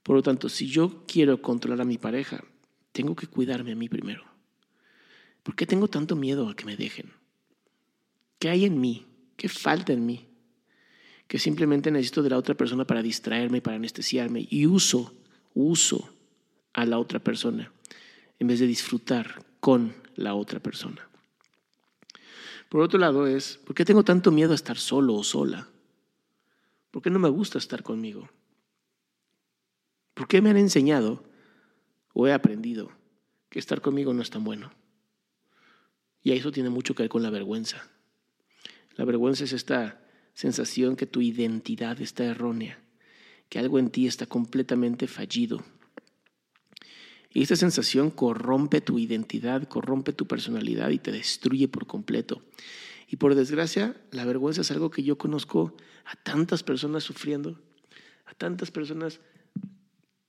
Por 0.09 0.17
lo 0.17 0.23
tanto, 0.23 0.49
si 0.49 0.67
yo 0.67 1.05
quiero 1.07 1.43
controlar 1.43 1.83
a 1.83 1.85
mi 1.85 1.99
pareja, 1.99 2.43
tengo 2.93 3.15
que 3.15 3.27
cuidarme 3.27 3.73
a 3.73 3.77
mí 3.77 3.91
primero. 3.91 4.25
¿Por 5.43 5.55
qué 5.55 5.67
tengo 5.67 5.87
tanto 5.87 6.17
miedo 6.17 6.49
a 6.49 6.57
que 6.57 6.65
me 6.65 6.79
dejen? 6.79 7.13
¿Qué 8.39 8.49
hay 8.49 8.65
en 8.65 8.81
mí? 8.81 9.05
¿Qué 9.37 9.51
falta 9.51 9.93
en 9.93 10.07
mí? 10.07 10.27
Que 11.27 11.39
simplemente 11.39 11.91
necesito 11.91 12.23
de 12.23 12.31
la 12.31 12.39
otra 12.39 12.55
persona 12.55 12.87
para 12.87 13.03
distraerme, 13.03 13.61
para 13.61 13.77
anestesiarme 13.77 14.49
y 14.49 14.65
uso, 14.65 15.13
uso 15.53 16.09
a 16.73 16.87
la 16.87 16.99
otra 16.99 17.19
persona 17.19 17.71
en 18.39 18.47
vez 18.47 18.61
de 18.61 18.67
disfrutar 18.67 19.45
con 19.61 19.95
la 20.17 20.35
otra 20.35 20.59
persona. 20.59 21.07
Por 22.71 22.81
otro 22.81 22.99
lado 22.99 23.27
es, 23.27 23.59
¿por 23.59 23.75
qué 23.75 23.85
tengo 23.85 24.05
tanto 24.05 24.31
miedo 24.31 24.53
a 24.53 24.55
estar 24.55 24.79
solo 24.79 25.17
o 25.17 25.23
sola? 25.23 25.69
¿Por 26.91 27.03
qué 27.03 27.11
no 27.11 27.19
me 27.19 27.29
gusta 27.29 27.59
estar 27.59 27.83
conmigo? 27.83 28.31
¿Por 30.19 30.27
qué 30.27 30.43
me 30.43 30.51
han 30.51 30.57
enseñado 30.57 31.23
o 32.13 32.27
he 32.27 32.33
aprendido 32.33 32.91
que 33.51 33.61
estar 33.61 33.81
conmigo 33.81 34.13
no 34.13 34.21
es 34.21 34.31
tan 34.31 34.43
bueno? 34.43 34.73
Y 36.25 36.33
eso 36.33 36.51
tiene 36.51 36.71
mucho 36.71 36.97
que 36.97 37.05
ver 37.05 37.09
con 37.09 37.23
la 37.23 37.31
vergüenza. 37.31 37.89
La 38.97 39.05
vergüenza 39.05 39.45
es 39.45 39.53
esta 39.53 40.05
sensación 40.35 40.97
que 40.97 41.07
tu 41.07 41.21
identidad 41.21 42.01
está 42.01 42.25
errónea, 42.25 42.83
que 43.49 43.61
algo 43.61 43.79
en 43.79 43.91
ti 43.91 44.09
está 44.09 44.27
completamente 44.27 45.07
fallido. 45.07 45.65
Y 47.31 47.43
esta 47.43 47.55
sensación 47.55 48.11
corrompe 48.11 48.81
tu 48.81 48.99
identidad, 48.99 49.69
corrompe 49.69 50.13
tu 50.13 50.27
personalidad 50.27 50.91
y 50.91 50.99
te 50.99 51.13
destruye 51.13 51.69
por 51.69 51.87
completo. 51.87 52.43
Y 53.07 53.19
por 53.19 53.37
desgracia, 53.37 53.95
la 54.11 54.25
vergüenza 54.25 54.63
es 54.63 54.73
algo 54.73 54.91
que 54.91 55.05
yo 55.05 55.17
conozco 55.17 55.77
a 56.05 56.17
tantas 56.17 56.65
personas 56.65 57.05
sufriendo, 57.05 57.63
a 58.27 58.35
tantas 58.35 58.73
personas 58.73 59.21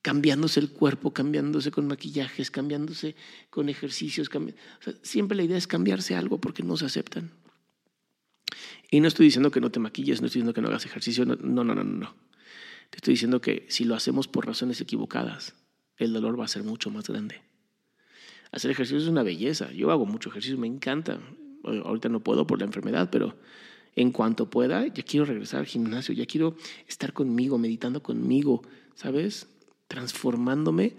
cambiándose 0.01 0.59
el 0.59 0.71
cuerpo, 0.71 1.11
cambiándose 1.11 1.71
con 1.71 1.87
maquillajes, 1.87 2.51
cambiándose 2.51 3.15
con 3.49 3.69
ejercicios. 3.69 4.29
siempre 5.01 5.35
la 5.35 5.43
idea 5.43 5.57
es 5.57 5.67
cambiarse 5.67 6.15
algo 6.15 6.39
porque 6.39 6.63
no 6.63 6.77
se 6.77 6.85
aceptan. 6.85 7.31
Y 8.91 9.01
no 9.01 9.07
estoy 9.07 9.25
diciendo 9.25 9.51
que 9.51 9.61
no 9.61 9.71
te 9.71 9.79
maquilles, 9.79 10.21
no 10.21 10.27
estoy 10.27 10.39
diciendo 10.39 10.53
que 10.53 10.61
no 10.61 10.69
hagas 10.69 10.85
ejercicio, 10.85 11.25
no, 11.25 11.35
no, 11.35 11.63
no, 11.63 11.75
no, 11.75 11.83
no. 11.83 12.15
Te 12.89 12.97
estoy 12.97 13.13
diciendo 13.13 13.39
que 13.39 13.65
si 13.69 13.83
lo 13.85 13.93
hacemos 13.95 14.27
por 14.27 14.47
razones 14.47 14.81
equivocadas, 14.81 15.53
el 15.97 16.13
dolor 16.13 16.39
va 16.39 16.45
a 16.45 16.47
ser 16.47 16.63
mucho 16.63 16.89
más 16.89 17.07
grande. 17.07 17.41
Hacer 18.51 18.71
ejercicio 18.71 18.97
es 18.97 19.07
una 19.07 19.21
belleza. 19.21 19.71
Yo 19.71 19.91
hago 19.91 20.07
mucho 20.07 20.29
ejercicio, 20.29 20.57
me 20.57 20.65
encanta. 20.65 21.19
Ahorita 21.63 22.09
no 22.09 22.21
puedo 22.21 22.47
por 22.47 22.57
la 22.57 22.65
enfermedad, 22.65 23.09
pero 23.11 23.37
en 23.95 24.11
cuanto 24.11 24.49
pueda, 24.49 24.87
ya 24.87 25.03
quiero 25.03 25.25
regresar 25.25 25.59
al 25.59 25.65
gimnasio, 25.67 26.15
ya 26.15 26.25
quiero 26.25 26.55
estar 26.87 27.13
conmigo, 27.13 27.59
meditando 27.59 28.01
conmigo, 28.01 28.63
¿sabes? 28.95 29.47
Transformándome 29.89 30.95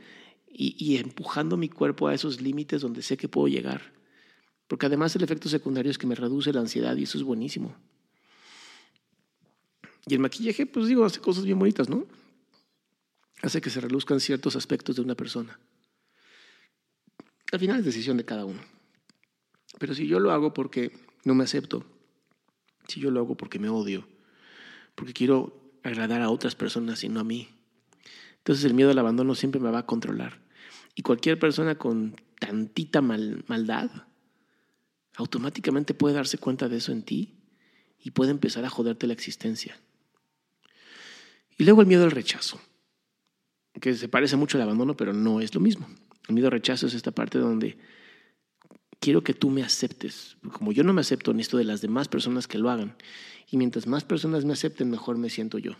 y, 0.52 0.98
empujando 0.98 1.56
mi 1.56 1.68
cuerpo 1.70 2.08
a 2.08 2.14
esos 2.14 2.42
límites 2.42 2.82
donde 2.82 3.02
sé 3.02 3.16
que 3.16 3.28
puedo 3.28 3.48
llegar. 3.48 3.94
Porque 4.66 4.86
además 4.86 5.16
el 5.16 5.22
efecto 5.22 5.48
secundario 5.48 5.90
es 5.90 5.96
que 5.96 6.06
me 6.06 6.14
reduce 6.14 6.52
la 6.52 6.60
ansiedad 6.60 6.94
y 6.96 7.04
eso 7.04 7.16
es 7.16 7.24
buenísimo. 7.24 7.74
Y 10.06 10.14
el 10.14 10.20
maquillaje, 10.20 10.66
pues 10.66 10.88
digo, 10.88 11.04
hace 11.04 11.20
cosas 11.20 11.44
bien 11.44 11.58
bonitas, 11.58 11.88
¿no? 11.88 12.04
Hace 13.42 13.60
que 13.60 13.70
se 13.70 13.80
reluzcan 13.80 14.20
ciertos 14.20 14.56
aspectos 14.56 14.96
de 14.96 15.02
una 15.02 15.14
persona. 15.14 15.58
Al 17.52 17.60
final 17.60 17.78
es 17.78 17.84
decisión 17.84 18.16
de 18.16 18.24
cada 18.24 18.44
uno. 18.44 18.60
Pero 19.78 19.94
si 19.94 20.06
yo 20.08 20.18
lo 20.18 20.32
hago 20.32 20.52
porque 20.52 20.92
no 21.24 21.34
me 21.34 21.44
acepto, 21.44 21.84
si 22.88 23.00
yo 23.00 23.10
lo 23.10 23.20
hago 23.20 23.36
porque 23.36 23.60
me 23.60 23.68
odio, 23.68 24.06
porque 24.94 25.12
quiero 25.12 25.78
agradar 25.84 26.22
a 26.22 26.30
otras 26.30 26.56
personas 26.56 27.02
y 27.04 27.08
no 27.08 27.20
a 27.20 27.24
mí, 27.24 27.48
entonces 28.40 28.64
el 28.64 28.74
miedo 28.74 28.90
al 28.90 28.98
abandono 28.98 29.34
siempre 29.34 29.60
me 29.60 29.70
va 29.70 29.80
a 29.80 29.86
controlar. 29.86 30.40
Y 30.94 31.02
cualquier 31.02 31.38
persona 31.38 31.76
con 31.76 32.16
tantita 32.38 33.00
maldad 33.00 33.90
automáticamente 35.16 35.94
puede 35.94 36.14
darse 36.14 36.38
cuenta 36.38 36.68
de 36.68 36.78
eso 36.78 36.92
en 36.92 37.02
ti 37.02 37.36
y 37.98 38.12
puede 38.12 38.30
empezar 38.30 38.64
a 38.64 38.70
joderte 38.70 39.06
la 39.06 39.12
existencia. 39.12 39.78
Y 41.58 41.64
luego 41.64 41.82
el 41.82 41.86
miedo 41.86 42.04
al 42.04 42.10
rechazo, 42.10 42.58
que 43.80 43.94
se 43.94 44.08
parece 44.08 44.36
mucho 44.36 44.56
al 44.56 44.62
abandono, 44.62 44.96
pero 44.96 45.12
no 45.12 45.42
es 45.42 45.54
lo 45.54 45.60
mismo. 45.60 45.86
El 46.26 46.34
miedo 46.34 46.48
al 46.48 46.52
rechazo 46.52 46.86
es 46.86 46.94
esta 46.94 47.10
parte 47.10 47.38
donde 47.38 47.76
quiero 48.98 49.22
que 49.22 49.34
tú 49.34 49.50
me 49.50 49.62
aceptes. 49.62 50.38
Como 50.52 50.72
yo 50.72 50.84
no 50.84 50.94
me 50.94 51.02
acepto, 51.02 51.34
necesito 51.34 51.58
de 51.58 51.64
las 51.64 51.82
demás 51.82 52.08
personas 52.08 52.46
que 52.46 52.58
lo 52.58 52.70
hagan. 52.70 52.96
Y 53.50 53.58
mientras 53.58 53.86
más 53.86 54.04
personas 54.04 54.46
me 54.46 54.54
acepten, 54.54 54.90
mejor 54.90 55.18
me 55.18 55.28
siento 55.28 55.58
yo. 55.58 55.72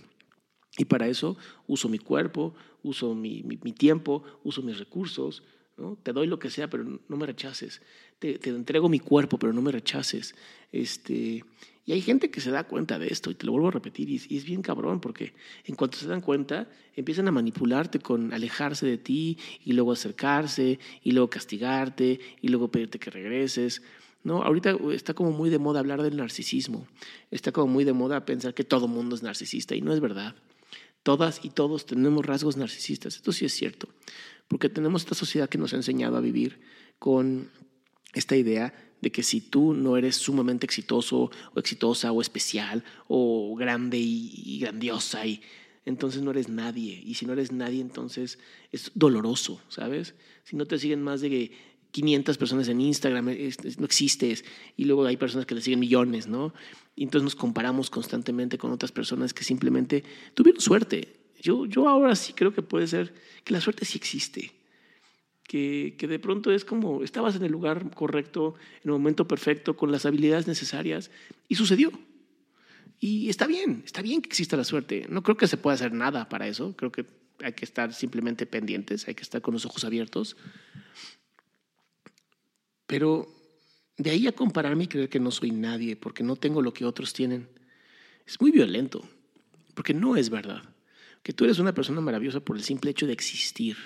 Y 0.77 0.85
para 0.85 1.09
eso 1.09 1.37
uso 1.67 1.89
mi 1.89 1.99
cuerpo, 1.99 2.55
uso 2.83 3.15
mi, 3.15 3.43
tiempo, 3.73 4.23
uso 4.45 4.62
mis 4.62 4.79
recursos. 4.79 5.43
¿no? 5.77 5.97
Te 6.03 6.12
doy 6.12 6.27
lo 6.27 6.39
que 6.39 6.50
sea, 6.50 6.69
pero 6.69 6.85
no 6.85 7.17
me 7.17 7.27
rechaces. 7.27 7.83
Te, 8.19 8.39
entrego 8.49 8.89
mi 8.89 9.00
cuerpo, 9.00 9.39
pero 9.39 9.53
no 9.53 9.62
me 9.62 9.73
rechaces. 9.73 10.35
Este, 10.73 11.45
y 11.87 11.93
hay 11.93 12.03
gente 12.03 12.31
que 12.31 12.41
se 12.41 12.50
da 12.50 12.65
cuenta 12.65 12.99
de 12.99 13.09
esto, 13.09 13.31
y 13.31 13.35
te 13.35 13.47
lo 13.47 13.53
vuelvo 13.53 13.69
a 13.69 13.73
repetir, 13.73 14.09
y, 14.11 14.17
es 14.37 14.45
bien 14.45 14.62
cabrón, 14.62 15.00
porque 15.00 15.35
en 15.65 15.75
cuanto 15.75 15.99
se 15.99 16.07
dan 16.07 16.21
cuenta, 16.21 16.69
empiezan 16.95 17.27
a 17.29 17.33
manipularte 17.33 17.99
con 17.99 18.33
alejarse 18.33 18.87
de 18.87 18.99
ti, 18.99 19.39
y 19.65 19.73
luego 19.73 19.93
acercarse, 19.93 20.79
y 21.03 21.12
luego 21.12 21.31
castigarte, 21.31 22.21
y 22.41 22.49
luego 22.49 22.71
pedirte 22.71 22.99
que 22.99 23.11
regreses. 23.11 23.83
¿no? 24.23 24.43
Ahorita 24.43 24.77
está 24.93 25.15
como 25.15 25.33
muy 25.33 25.50
de 25.50 25.59
moda 25.59 25.81
hablar 25.81 26.03
del 26.03 26.17
narcisismo, 26.17 26.87
está 27.31 27.53
como 27.53 27.67
muy 27.67 27.85
de 27.85 27.95
moda 27.95 28.25
pensar 28.27 28.55
que 28.55 28.65
todo 28.65 28.87
mundo 28.87 29.17
es 29.17 29.23
narcisista, 29.23 29.75
y 29.75 29.81
no 29.81 29.93
es 29.93 30.00
verdad. 30.00 30.37
Todas 31.02 31.45
y 31.45 31.50
todos 31.50 31.87
tenemos 31.87 32.26
rasgos 32.26 32.57
narcisistas, 32.57 33.16
esto 33.16 33.33
sí 33.33 33.47
es 33.47 33.54
cierto, 33.54 33.88
porque 34.49 34.69
tenemos 34.69 35.02
esta 35.02 35.14
sociedad 35.14 35.49
que 35.49 35.59
nos 35.59 35.73
ha 35.73 35.76
enseñado 35.76 36.16
a 36.16 36.21
vivir 36.21 36.61
con 36.99 37.50
esta 38.12 38.37
idea 38.37 38.75
de 39.00 39.11
que 39.11 39.23
si 39.23 39.40
tú 39.40 39.73
no 39.73 39.97
eres 39.97 40.16
sumamente 40.16 40.66
exitoso 40.66 41.30
o 41.54 41.59
exitosa 41.59 42.12
o 42.12 42.21
especial 42.21 42.85
o 43.09 43.54
grande 43.57 43.99
y, 43.99 44.59
grandiosa 44.61 45.26
y 45.26 45.40
entonces 45.87 46.23
no 46.23 46.30
eres 46.33 46.49
nadie 46.49 47.02
y 47.04 47.14
si 47.14 47.25
no 47.25 47.33
eres 47.33 47.52
nadie 47.52 47.80
entonces 47.80 48.38
es 48.71 48.92
doloroso, 48.95 49.62
¿sabes? 49.69 50.14
Si 50.45 50.57
no 50.57 50.66
te 50.66 50.78
siguen 50.78 51.02
más 51.02 51.23
de 51.23 51.52
500 51.90 52.38
personas 52.38 52.68
en 52.68 52.80
Instagram, 52.80 53.26
no 53.26 53.85
existes, 53.85 54.44
y 54.76 54.85
luego 54.85 55.04
hay 55.06 55.16
personas 55.16 55.47
que 55.47 55.54
le 55.54 55.61
siguen 55.61 55.80
millones, 55.80 56.26
¿no? 56.26 56.54
Y 56.97 57.04
entonces 57.04 57.25
nos 57.25 57.35
comparamos 57.35 57.90
constantemente 57.90 58.59
con 58.59 58.70
otras 58.70 58.92
personas 58.92 59.35
que 59.35 59.44
simplemente 59.44 60.04
tuvieron 60.35 60.61
suerte. 60.61 61.16
Yo, 61.40 61.66
yo 61.66 61.88
ahora 61.88 62.14
sí 62.16 62.32
creo 62.32 62.52
que 62.52 62.62
puede 62.62 62.87
ser 62.87 63.14
que 63.44 63.52
la 63.52 63.61
suerte 63.61 63.85
sí 63.85 63.97
existe, 63.97 64.52
que, 65.44 65.97
que 65.99 66.06
de 66.06 66.18
pronto 66.18 66.52
es 66.52 66.64
como 66.64 67.02
estabas 67.02 67.37
en 67.37 67.44
el 67.44 67.52
lugar 67.52 67.90
correcto, 67.94 68.54
en 68.85 68.90
el 68.90 68.92
momento 68.92 69.26
perfecto, 69.26 69.76
con 69.76 69.90
las 69.90 70.06
habilidades 70.06 70.47
necesarias, 70.47 71.11
y 71.49 71.54
sucedió. 71.54 71.90
Y 73.00 73.30
está 73.30 73.47
bien, 73.47 73.82
está 73.87 74.02
bien 74.02 74.20
que 74.20 74.28
exista 74.28 74.59
la 74.59 74.64
suerte. 74.64 75.06
No 75.09 75.23
creo 75.23 75.38
que 75.38 75.47
se 75.47 75.56
pueda 75.56 75.75
hacer 75.75 75.92
nada 75.92 76.28
para 76.28 76.47
eso, 76.47 76.76
creo 76.76 76.92
que 76.92 77.06
hay 77.42 77.54
que 77.54 77.64
estar 77.64 77.94
simplemente 77.94 78.44
pendientes, 78.44 79.09
hay 79.09 79.14
que 79.14 79.23
estar 79.23 79.40
con 79.40 79.54
los 79.54 79.64
ojos 79.64 79.85
abiertos. 79.85 80.37
Pero 82.90 83.32
de 83.99 84.11
ahí 84.11 84.26
a 84.26 84.32
compararme 84.32 84.82
y 84.82 84.88
creer 84.88 85.09
que 85.09 85.20
no 85.20 85.30
soy 85.30 85.52
nadie 85.52 85.94
porque 85.94 86.25
no 86.25 86.35
tengo 86.35 86.61
lo 86.61 86.75
que 86.75 86.85
otros 86.85 87.12
tienen, 87.12 87.49
es 88.26 88.40
muy 88.40 88.50
violento, 88.50 89.09
porque 89.75 89.94
no 89.94 90.16
es 90.16 90.28
verdad. 90.28 90.64
Que 91.23 91.32
tú 91.32 91.44
eres 91.44 91.61
una 91.61 91.73
persona 91.73 92.00
maravillosa 92.00 92.40
por 92.40 92.56
el 92.56 92.64
simple 92.64 92.90
hecho 92.90 93.06
de 93.06 93.12
existir. 93.12 93.76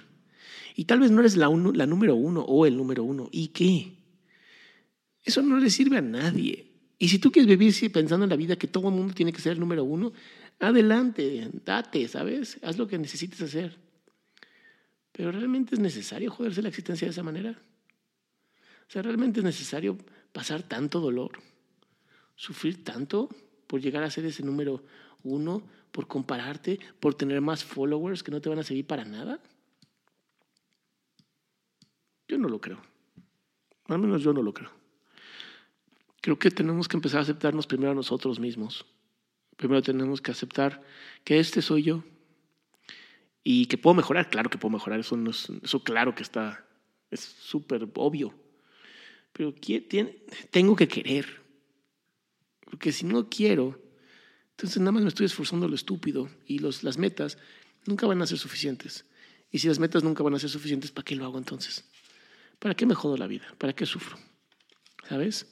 Y 0.74 0.86
tal 0.86 1.00
vez 1.00 1.10
no 1.10 1.20
eres 1.20 1.36
la, 1.36 1.50
la 1.50 1.84
número 1.84 2.14
uno 2.14 2.40
o 2.44 2.64
el 2.64 2.78
número 2.78 3.04
uno. 3.04 3.28
¿Y 3.30 3.48
qué? 3.48 3.92
Eso 5.22 5.42
no 5.42 5.58
le 5.58 5.68
sirve 5.68 5.98
a 5.98 6.00
nadie. 6.00 6.72
Y 6.98 7.08
si 7.08 7.18
tú 7.18 7.30
quieres 7.30 7.58
vivir 7.58 7.92
pensando 7.92 8.24
en 8.24 8.30
la 8.30 8.36
vida 8.36 8.56
que 8.56 8.68
todo 8.68 8.88
el 8.88 8.94
mundo 8.94 9.12
tiene 9.12 9.34
que 9.34 9.42
ser 9.42 9.52
el 9.52 9.60
número 9.60 9.84
uno, 9.84 10.14
adelante, 10.60 11.50
date, 11.62 12.08
¿sabes? 12.08 12.58
Haz 12.62 12.78
lo 12.78 12.88
que 12.88 12.96
necesites 12.96 13.42
hacer. 13.42 13.76
Pero 15.12 15.30
realmente 15.30 15.74
es 15.74 15.80
necesario 15.82 16.30
joderse 16.30 16.62
la 16.62 16.70
existencia 16.70 17.06
de 17.06 17.12
esa 17.12 17.22
manera. 17.22 17.60
O 18.88 18.90
sea, 18.90 19.02
realmente 19.02 19.40
es 19.40 19.44
necesario 19.44 19.96
pasar 20.32 20.62
tanto 20.62 21.00
dolor, 21.00 21.32
sufrir 22.36 22.84
tanto 22.84 23.28
por 23.66 23.80
llegar 23.80 24.02
a 24.02 24.10
ser 24.10 24.24
ese 24.26 24.42
número 24.42 24.84
uno, 25.22 25.62
por 25.90 26.06
compararte, 26.06 26.78
por 27.00 27.14
tener 27.14 27.40
más 27.40 27.64
followers 27.64 28.22
que 28.22 28.30
no 28.30 28.40
te 28.40 28.48
van 28.48 28.58
a 28.58 28.64
servir 28.64 28.86
para 28.86 29.04
nada. 29.04 29.40
Yo 32.28 32.38
no 32.38 32.48
lo 32.48 32.60
creo. 32.60 32.80
Al 33.86 33.98
menos 33.98 34.22
yo 34.22 34.32
no 34.32 34.42
lo 34.42 34.52
creo. 34.52 34.70
Creo 36.20 36.38
que 36.38 36.50
tenemos 36.50 36.88
que 36.88 36.96
empezar 36.96 37.18
a 37.18 37.22
aceptarnos 37.22 37.66
primero 37.66 37.92
a 37.92 37.94
nosotros 37.94 38.40
mismos. 38.40 38.86
Primero 39.56 39.82
tenemos 39.82 40.20
que 40.20 40.30
aceptar 40.30 40.82
que 41.22 41.38
este 41.38 41.62
soy 41.62 41.82
yo 41.84 42.02
y 43.42 43.66
que 43.66 43.78
puedo 43.78 43.94
mejorar. 43.94 44.30
Claro 44.30 44.50
que 44.50 44.58
puedo 44.58 44.72
mejorar, 44.72 45.00
eso, 45.00 45.18
eso 45.62 45.84
claro 45.84 46.14
que 46.14 46.22
está, 46.22 46.66
es 47.10 47.20
súper 47.20 47.88
obvio. 47.94 48.34
Pero 49.34 49.52
tengo 50.50 50.76
que 50.76 50.88
querer. 50.88 51.26
Porque 52.64 52.92
si 52.92 53.04
no 53.04 53.28
quiero, 53.28 53.78
entonces 54.52 54.78
nada 54.78 54.92
más 54.92 55.02
me 55.02 55.08
estoy 55.08 55.26
esforzando 55.26 55.68
lo 55.68 55.74
estúpido 55.74 56.30
y 56.46 56.60
los, 56.60 56.82
las 56.82 56.96
metas 56.96 57.36
nunca 57.84 58.06
van 58.06 58.22
a 58.22 58.26
ser 58.26 58.38
suficientes. 58.38 59.04
Y 59.50 59.58
si 59.58 59.68
las 59.68 59.78
metas 59.78 60.02
nunca 60.02 60.22
van 60.22 60.34
a 60.34 60.38
ser 60.38 60.50
suficientes, 60.50 60.90
¿para 60.90 61.04
qué 61.04 61.16
lo 61.16 61.24
hago 61.24 61.36
entonces? 61.36 61.84
¿Para 62.58 62.74
qué 62.74 62.86
me 62.86 62.94
jodo 62.94 63.16
la 63.16 63.26
vida? 63.26 63.46
¿Para 63.58 63.72
qué 63.72 63.84
sufro? 63.86 64.16
¿Sabes? 65.08 65.46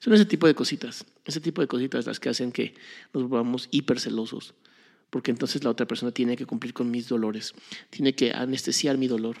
Son 0.00 0.12
ese 0.14 0.24
tipo 0.24 0.46
de 0.46 0.54
cositas, 0.54 1.06
ese 1.24 1.40
tipo 1.40 1.60
de 1.60 1.68
cositas 1.68 2.06
las 2.06 2.18
que 2.18 2.28
hacen 2.28 2.50
que 2.50 2.74
nos 3.12 3.28
volvamos 3.28 3.68
hipercelosos, 3.70 4.54
porque 5.10 5.30
entonces 5.30 5.62
la 5.62 5.70
otra 5.70 5.86
persona 5.86 6.10
tiene 6.10 6.36
que 6.36 6.46
cumplir 6.46 6.72
con 6.74 6.90
mis 6.90 7.08
dolores, 7.08 7.54
tiene 7.90 8.14
que 8.14 8.32
anestesiar 8.32 8.98
mi 8.98 9.06
dolor. 9.06 9.36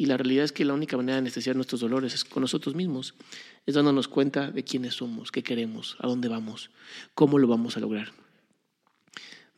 Y 0.00 0.06
la 0.06 0.16
realidad 0.16 0.46
es 0.46 0.52
que 0.52 0.64
la 0.64 0.72
única 0.72 0.96
manera 0.96 1.16
de 1.16 1.18
anestesiar 1.18 1.56
nuestros 1.56 1.82
dolores 1.82 2.14
es 2.14 2.24
con 2.24 2.40
nosotros 2.40 2.74
mismos, 2.74 3.16
es 3.66 3.74
dándonos 3.74 4.08
cuenta 4.08 4.50
de 4.50 4.64
quiénes 4.64 4.94
somos, 4.94 5.30
qué 5.30 5.42
queremos, 5.42 5.98
a 5.98 6.06
dónde 6.06 6.26
vamos, 6.28 6.70
cómo 7.12 7.38
lo 7.38 7.46
vamos 7.46 7.76
a 7.76 7.80
lograr. 7.80 8.14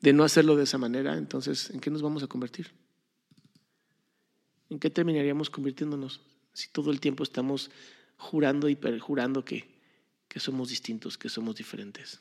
De 0.01 0.13
no 0.13 0.25
hacerlo 0.25 0.57
de 0.57 0.65
esa 0.65 0.79
manera, 0.79 1.17
entonces, 1.17 1.71
¿en 1.71 1.79
qué 1.79 1.91
nos 1.91 2.03
vamos 2.03 2.25
a 2.25 2.27
convertir? 2.27 2.73
¿En 4.69 4.81
qué 4.81 4.91
terminaríamos 4.91 5.49
convirtiéndonos? 5.49 6.21
si 6.53 6.71
todo 6.71 6.91
el 6.91 6.99
tiempo 6.99 7.23
estamos 7.23 7.71
jurando 8.17 8.69
y 8.69 8.75
perjurando 8.75 9.45
que, 9.45 9.81
que 10.27 10.41
somos 10.41 10.71
distintos, 10.71 11.17
que 11.17 11.29
somos 11.29 11.55
diferentes, 11.55 12.21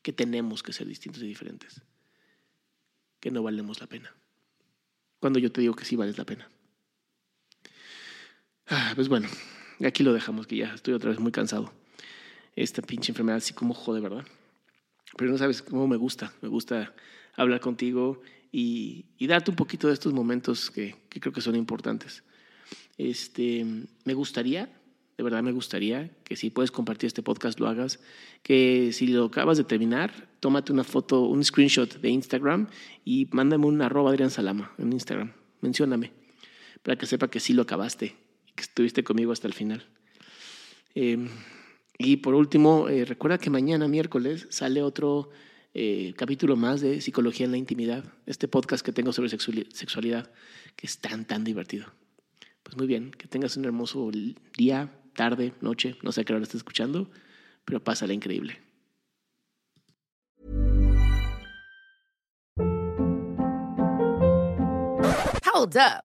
que 0.00 0.12
tenemos 0.12 0.62
que 0.62 0.72
ser 0.72 0.86
distintos 0.86 1.24
y 1.24 1.26
diferentes, 1.26 1.82
que 3.18 3.32
no 3.32 3.42
valemos 3.42 3.80
la 3.80 3.88
pena. 3.88 4.14
Cuando 5.18 5.40
yo 5.40 5.50
te 5.50 5.60
digo 5.60 5.74
que 5.74 5.84
sí 5.84 5.96
vales 5.96 6.16
la 6.16 6.24
pena. 6.24 6.48
Ah, 8.68 8.92
pues 8.94 9.08
bueno, 9.08 9.28
aquí 9.84 10.02
lo 10.02 10.12
dejamos, 10.12 10.46
que 10.46 10.56
ya 10.56 10.74
estoy 10.74 10.94
otra 10.94 11.10
vez 11.10 11.18
muy 11.18 11.32
cansado. 11.32 11.72
Esta 12.54 12.82
pinche 12.82 13.12
enfermedad 13.12 13.38
así 13.38 13.52
como 13.54 13.74
jode, 13.74 14.00
¿verdad? 14.00 14.24
Pero 15.16 15.30
no 15.30 15.38
sabes 15.38 15.62
cómo 15.62 15.88
me 15.88 15.96
gusta. 15.96 16.32
Me 16.42 16.48
gusta 16.48 16.94
hablar 17.34 17.60
contigo 17.60 18.22
y, 18.50 19.06
y 19.18 19.26
darte 19.26 19.50
un 19.50 19.56
poquito 19.56 19.88
de 19.88 19.94
estos 19.94 20.12
momentos 20.12 20.70
que, 20.70 20.94
creo 21.08 21.32
que 21.32 21.40
son 21.40 21.56
importantes. 21.56 22.22
Este, 22.98 23.66
me 24.04 24.14
gustaría, 24.14 24.70
de 25.16 25.24
verdad 25.24 25.42
me 25.42 25.52
gustaría 25.52 26.10
que 26.24 26.36
si 26.36 26.50
puedes 26.50 26.70
compartir 26.70 27.08
este 27.08 27.22
podcast 27.22 27.58
lo 27.58 27.68
hagas, 27.68 28.00
que 28.42 28.92
si 28.92 29.08
lo 29.08 29.24
acabas 29.24 29.58
de 29.58 29.64
terminar, 29.64 30.28
tómate 30.40 30.72
una 30.72 30.84
foto, 30.84 31.22
un 31.22 31.42
screenshot 31.44 32.00
de 32.00 32.10
Instagram 32.10 32.68
y 33.04 33.28
mándame 33.32 33.66
un 33.66 33.82
arroba 33.82 34.10
Adrián 34.10 34.30
Salama 34.30 34.72
en 34.78 34.92
Instagram, 34.92 35.32
mencióname, 35.60 36.12
para 36.82 36.96
que 36.96 37.06
sepa 37.06 37.28
que 37.28 37.40
sí 37.40 37.54
lo 37.54 37.62
acabaste 37.62 38.21
que 38.54 38.62
estuviste 38.62 39.04
conmigo 39.04 39.32
hasta 39.32 39.46
el 39.46 39.54
final. 39.54 39.86
Em, 40.94 41.28
y 41.98 42.16
por 42.16 42.34
último, 42.34 42.88
eh, 42.88 43.04
recuerda 43.04 43.38
que 43.38 43.50
mañana 43.50 43.88
miércoles 43.88 44.46
sale 44.50 44.82
otro 44.82 45.30
eh, 45.74 46.12
capítulo 46.16 46.56
más 46.56 46.80
de 46.80 47.00
Psicología 47.00 47.46
en 47.46 47.52
la 47.52 47.58
Intimidad, 47.58 48.04
este 48.26 48.46
podcast 48.46 48.84
que 48.84 48.92
tengo 48.92 49.12
sobre 49.12 49.30
sexualidad, 49.30 50.30
que 50.76 50.86
es 50.86 50.98
tan, 50.98 51.24
tan 51.24 51.44
divertido. 51.44 51.86
Pues 52.62 52.76
muy 52.76 52.86
bien, 52.86 53.10
que 53.10 53.26
tengas 53.26 53.56
un 53.56 53.64
hermoso 53.64 54.10
día, 54.56 54.92
tarde, 55.14 55.52
noche, 55.60 55.96
no 56.02 56.12
sé 56.12 56.20
a 56.20 56.24
qué 56.24 56.34
hora 56.34 56.42
estés 56.42 56.60
escuchando, 56.60 57.10
pero 57.64 57.82
pásala 57.82 58.12
increíble. 58.12 58.60
Hold 65.54 65.76
up. 65.76 66.11